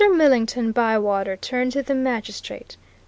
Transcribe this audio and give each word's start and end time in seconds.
Millington 0.15 0.71
Bywater 0.71 1.37
turned 1.37 1.73
to 1.73 1.83
the 1.83 1.93
magistrate. 1.93 2.75